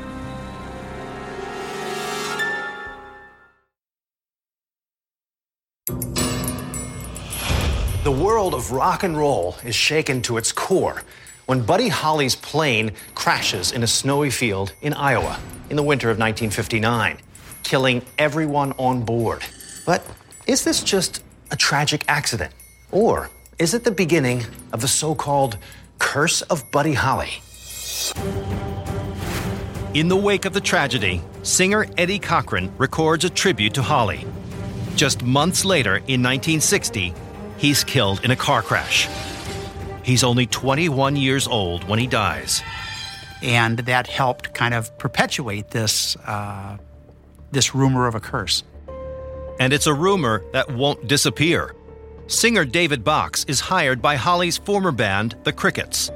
[8.03, 11.01] The world of rock and roll is shaken to its core
[11.45, 16.17] when Buddy Holly's plane crashes in a snowy field in Iowa in the winter of
[16.17, 17.17] 1959,
[17.63, 19.45] killing everyone on board.
[19.85, 20.05] But
[20.45, 22.53] is this just a tragic accident?
[22.91, 25.57] Or is it the beginning of the so called
[25.99, 27.41] curse of Buddy Holly?
[29.93, 34.25] In the wake of the tragedy, singer Eddie Cochran records a tribute to Holly.
[34.95, 37.13] Just months later, in 1960,
[37.57, 39.09] he's killed in a car crash.
[40.03, 42.61] He's only 21 years old when he dies.
[43.41, 46.77] And that helped kind of perpetuate this, uh,
[47.51, 48.63] this rumor of a curse.
[49.59, 51.75] And it's a rumor that won't disappear.
[52.29, 56.09] Singer David Box is hired by Holly's former band, the Crickets.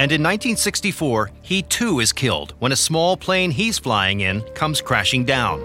[0.00, 4.80] And in 1964, he too is killed when a small plane he's flying in comes
[4.80, 5.60] crashing down.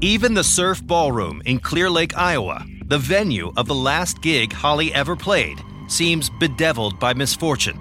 [0.00, 4.94] Even the Surf Ballroom in Clear Lake, Iowa, the venue of the last gig Holly
[4.94, 5.58] ever played,
[5.88, 7.76] seems bedeviled by misfortune.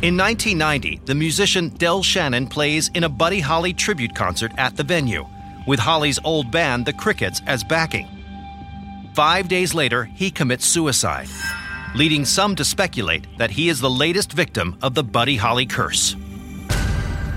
[0.00, 4.84] In 1990, the musician Del Shannon plays in a Buddy Holly tribute concert at the
[4.84, 5.26] venue,
[5.66, 8.08] with Holly's old band, the Crickets, as backing.
[9.14, 11.28] Five days later, he commits suicide,
[11.94, 16.16] leading some to speculate that he is the latest victim of the Buddy Holly curse.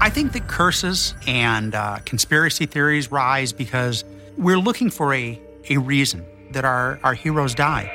[0.02, 4.06] I think that curses and uh, conspiracy theories rise because
[4.38, 7.92] we're looking for a, a reason that our, our heroes die.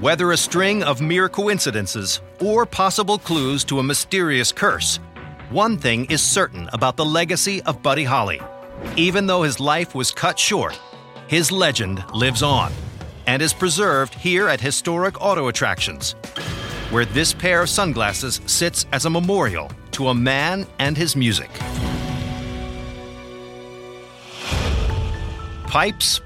[0.00, 4.98] Whether a string of mere coincidences or possible clues to a mysterious curse,
[5.50, 8.40] one thing is certain about the legacy of Buddy Holly.
[8.96, 10.78] Even though his life was cut short,
[11.26, 12.72] his legend lives on
[13.26, 16.12] and is preserved here at historic auto attractions,
[16.90, 21.50] where this pair of sunglasses sits as a memorial to a man and his music.
[25.66, 26.20] Pipes,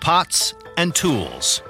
[0.00, 1.62] pots, and tools.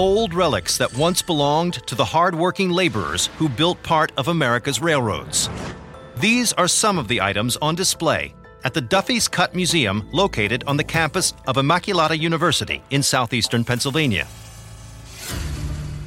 [0.00, 5.50] Old relics that once belonged to the hard-working laborers who built part of America's railroads.
[6.16, 8.34] These are some of the items on display
[8.64, 14.26] at the Duffy's Cut Museum located on the campus of Immaculata University in southeastern Pennsylvania.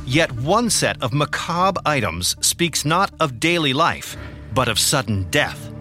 [0.07, 4.17] Yet one set of macabre items speaks not of daily life,
[4.55, 5.71] but of sudden death.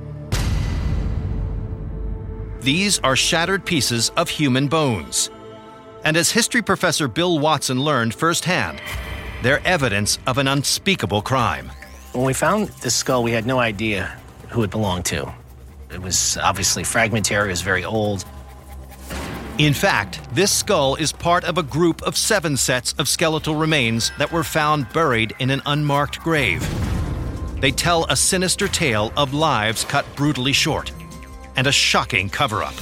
[2.61, 5.31] These are shattered pieces of human bones.
[6.05, 8.81] And as history professor Bill Watson learned firsthand,
[9.43, 11.71] they're evidence of an unspeakable crime.
[12.13, 15.33] When we found this skull, we had no idea who it belonged to.
[15.93, 18.25] It was obviously fragmentary, it was very old.
[19.59, 24.11] In fact, this skull is part of a group of seven sets of skeletal remains
[24.19, 26.67] that were found buried in an unmarked grave.
[27.61, 30.91] They tell a sinister tale of lives cut brutally short
[31.55, 32.75] and a shocking cover up.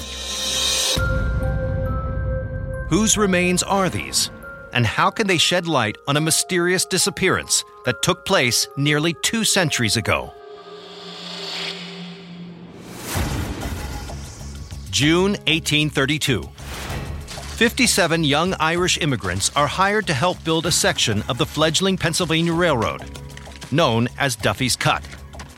[2.91, 4.33] Whose remains are these?
[4.73, 9.45] And how can they shed light on a mysterious disappearance that took place nearly two
[9.45, 10.35] centuries ago?
[14.91, 16.43] June 1832.
[16.43, 22.53] 57 young Irish immigrants are hired to help build a section of the fledgling Pennsylvania
[22.53, 23.05] Railroad,
[23.71, 25.05] known as Duffy's Cut.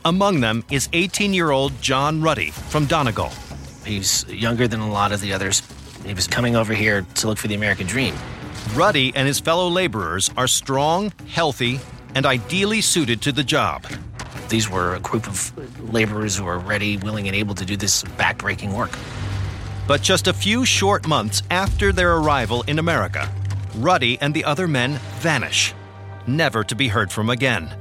[0.05, 3.31] Among them is 18 year old John Ruddy from Donegal.
[3.87, 5.63] He's younger than a lot of the others.
[6.05, 8.15] He was coming over here to look for the American dream.
[8.75, 11.81] Ruddy and his fellow laborers are strong, healthy,
[12.15, 13.87] and ideally suited to the job.
[14.49, 15.53] These were a group of
[15.93, 18.91] laborers who were ready, willing, and able to do this backbreaking work.
[19.87, 23.33] But just a few short months after their arrival in America,
[23.77, 25.75] Ruddy and the other men vanish,
[26.27, 27.75] never to be heard from again.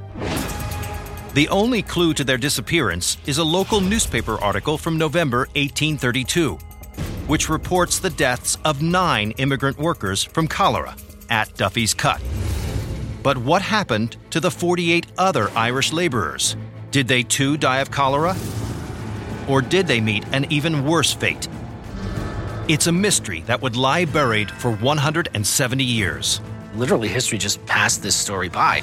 [1.34, 6.58] The only clue to their disappearance is a local newspaper article from November 1832.
[7.26, 10.96] Which reports the deaths of nine immigrant workers from cholera
[11.30, 12.20] at Duffy's Cut.
[13.22, 16.56] But what happened to the 48 other Irish laborers?
[16.90, 18.36] Did they too die of cholera?
[19.48, 21.48] Or did they meet an even worse fate?
[22.68, 26.40] It's a mystery that would lie buried for 170 years.
[26.74, 28.82] Literally, history just passed this story by.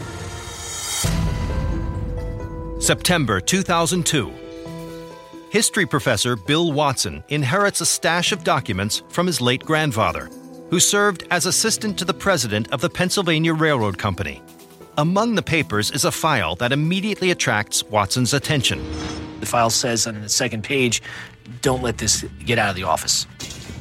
[2.80, 4.49] September 2002.
[5.50, 10.30] History professor Bill Watson inherits a stash of documents from his late grandfather,
[10.70, 14.44] who served as assistant to the president of the Pennsylvania Railroad Company.
[15.00, 18.88] Among the papers is a file that immediately attracts Watson's attention.
[19.40, 21.02] The file says on the second page,
[21.64, 23.26] don't let this get out of the office.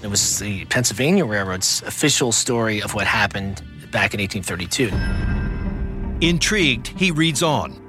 [0.03, 3.57] It was the Pennsylvania Railroad's official story of what happened
[3.91, 6.27] back in 1832.
[6.27, 7.85] Intrigued, he reads on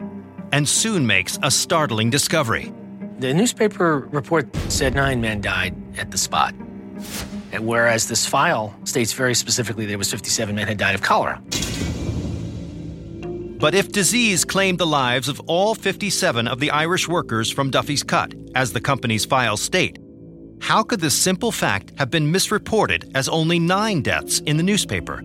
[0.51, 2.73] and soon makes a startling discovery.
[3.19, 6.53] The newspaper report said nine men died at the spot,
[7.51, 11.41] and whereas this file states very specifically there was 57 men had died of cholera.
[13.59, 18.03] But if disease claimed the lives of all 57 of the Irish workers from Duffy's
[18.03, 19.99] Cut, as the company's files state,
[20.61, 25.21] how could this simple fact have been misreported as only nine deaths in the newspaper?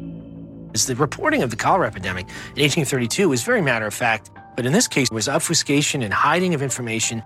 [0.74, 2.26] As the reporting of the cholera epidemic
[2.56, 6.12] in 1832 was very matter of fact, but in this case it was obfuscation and
[6.12, 7.22] hiding of information.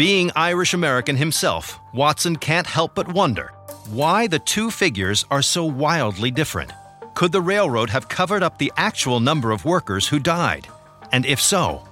[0.00, 3.52] Being Irish American himself, Watson can't help but wonder
[3.90, 6.72] why the two figures are so wildly different.
[7.14, 10.66] Could the railroad have covered up the actual number of workers who died?
[11.12, 11.82] And if so,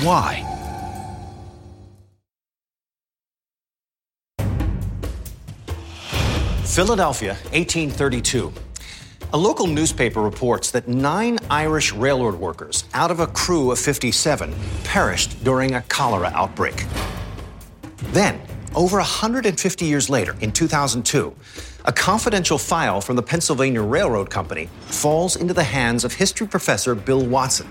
[0.00, 0.40] why?
[6.64, 8.54] Philadelphia, 1832.
[9.34, 14.54] A local newspaper reports that nine Irish railroad workers out of a crew of 57
[14.82, 16.86] perished during a cholera outbreak.
[18.12, 18.40] Then,
[18.74, 21.34] over 150 years later, in 2002,
[21.84, 26.94] a confidential file from the Pennsylvania Railroad Company falls into the hands of history professor
[26.94, 27.70] Bill Watson.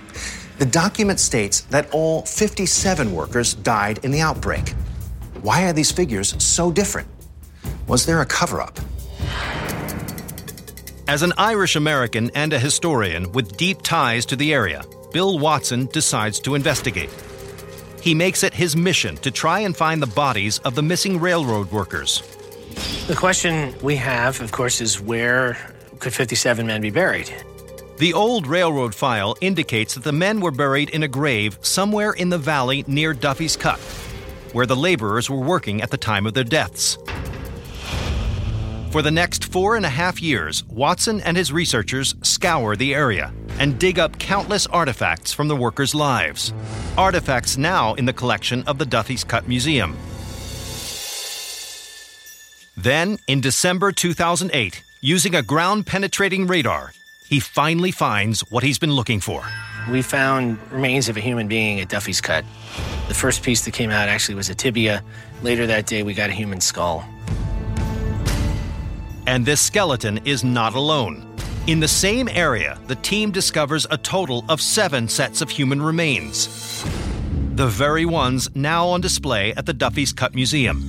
[0.58, 4.70] The document states that all 57 workers died in the outbreak.
[5.42, 7.08] Why are these figures so different?
[7.88, 8.80] Was there a cover up?
[11.08, 15.88] As an Irish American and a historian with deep ties to the area, Bill Watson
[15.88, 17.10] decides to investigate.
[18.02, 21.72] He makes it his mission to try and find the bodies of the missing railroad
[21.72, 22.24] workers.
[23.08, 25.58] The question we have, of course, is where
[26.00, 27.34] could 57 men be buried?
[27.98, 32.30] The old railroad file indicates that the men were buried in a grave somewhere in
[32.30, 33.80] the valley near Duffy's Cut,
[34.54, 36.98] where the laborers were working at the time of their deaths.
[38.92, 43.32] For the next four and a half years, Watson and his researchers scour the area
[43.60, 46.54] and dig up countless artifacts from the workers' lives.
[46.98, 49.96] Artifacts now in the collection of the Duffy's Cut Museum.
[52.76, 56.94] Then, in December 2008, using a ground penetrating radar,
[57.28, 59.44] he finally finds what he's been looking for.
[59.92, 62.44] We found remains of a human being at Duffy's Cut.
[63.08, 65.04] The first piece that came out actually was a tibia.
[65.44, 67.06] Later that day, we got a human skull.
[69.30, 71.24] And this skeleton is not alone.
[71.68, 76.84] In the same area, the team discovers a total of seven sets of human remains.
[77.54, 80.84] The very ones now on display at the Duffy's Cut Museum.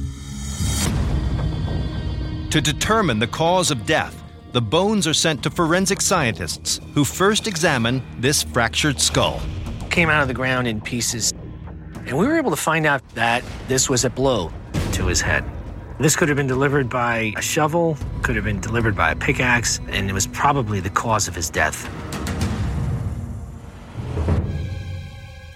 [2.49, 7.47] To determine the cause of death, the bones are sent to forensic scientists who first
[7.47, 9.39] examine this fractured skull.
[9.91, 11.35] Came out of the ground in pieces,
[12.07, 14.51] and we were able to find out that this was a blow
[14.93, 15.45] to his head.
[16.01, 19.81] This could have been delivered by a shovel, could have been delivered by a pickaxe,
[19.91, 21.87] and it was probably the cause of his death.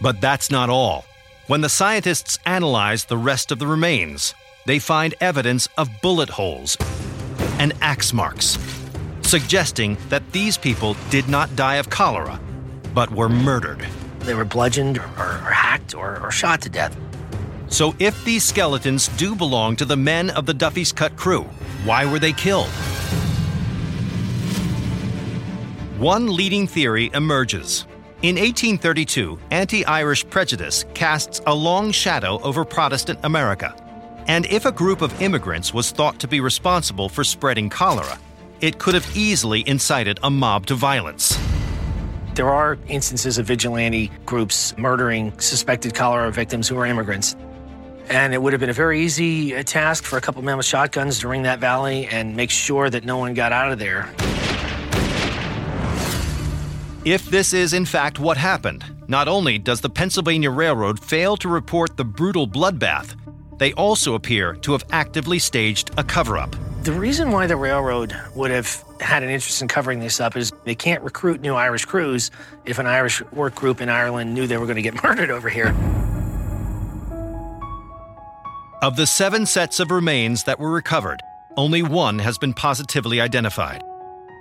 [0.02, 1.06] But that's not all.
[1.46, 4.34] When the scientists analyze the rest of the remains,
[4.66, 6.76] they find evidence of bullet holes
[7.58, 8.58] and axe marks,
[9.22, 12.38] suggesting that these people did not die of cholera,
[12.92, 13.86] but were murdered.
[14.18, 16.94] They were bludgeoned or, or hacked or, or shot to death.
[17.68, 21.44] So, if these skeletons do belong to the men of the Duffy's Cut crew,
[21.84, 22.70] why were they killed?
[25.98, 27.86] One leading theory emerges.
[28.22, 33.74] In 1832, anti Irish prejudice casts a long shadow over Protestant America.
[34.26, 38.18] And if a group of immigrants was thought to be responsible for spreading cholera,
[38.60, 41.38] it could have easily incited a mob to violence.
[42.34, 47.36] There are instances of vigilante groups murdering suspected cholera victims who are immigrants.
[48.08, 50.66] And it would have been a very easy uh, task for a couple men with
[50.66, 54.12] shotguns to ring that valley and make sure that no one got out of there.
[57.04, 61.48] If this is in fact what happened, not only does the Pennsylvania Railroad fail to
[61.48, 63.14] report the brutal bloodbath,
[63.58, 66.54] They also appear to have actively staged a cover up.
[66.82, 70.52] The reason why the railroad would have had an interest in covering this up is
[70.64, 72.30] they can't recruit new Irish crews
[72.66, 75.48] if an Irish work group in Ireland knew they were going to get murdered over
[75.48, 75.74] here.
[78.84, 81.22] Of the seven sets of remains that were recovered,
[81.56, 83.82] only one has been positively identified.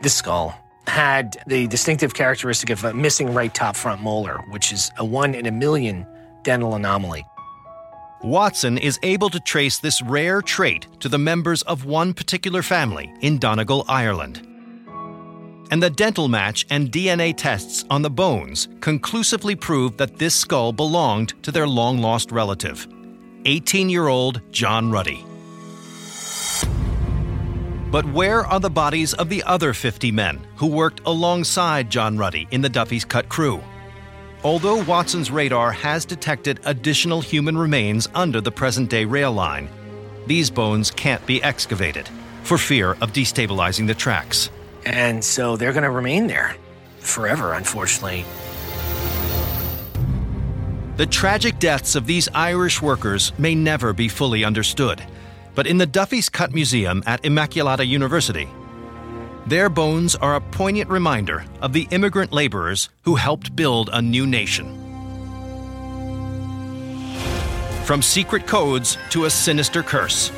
[0.02, 0.54] This skull
[0.86, 5.34] had the distinctive characteristic of a missing right top front molar, which is a one
[5.34, 6.06] in a million
[6.44, 7.26] dental anomaly.
[8.22, 13.14] Watson is able to trace this rare trait to the members of one particular family
[13.22, 14.46] in Donegal, Ireland.
[15.72, 20.74] And the dental match and DNA tests on the bones conclusively prove that this skull
[20.74, 22.86] belonged to their long lost relative,
[23.46, 25.26] 18 year old John Ruddy.
[27.91, 32.48] But where are the bodies of the other 50 men who worked alongside John Ruddy
[32.50, 33.62] in the Duffy's Cut crew?
[34.44, 39.70] Although Watson's radar has detected additional human remains under the present day rail line,
[40.26, 42.10] these bones can't be excavated
[42.44, 44.50] for fear of destabilizing the tracks.
[44.86, 46.56] And so they're going to remain there
[47.00, 48.26] forever, unfortunately.
[50.96, 55.02] The tragic deaths of these Irish workers may never be fully understood,
[55.56, 58.48] but in the Duffy's Cut Museum at Immaculata University,
[59.48, 64.28] their bones are a poignant reminder of the immigrant laborers who helped build a new
[64.28, 64.68] nation.
[67.86, 70.30] From secret codes to a sinister curse,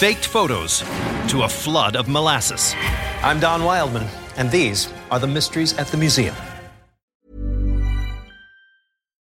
[0.00, 0.80] faked photos
[1.28, 2.74] to a flood of molasses.
[3.22, 6.34] I'm Don Wildman, and these are the mysteries at the museum.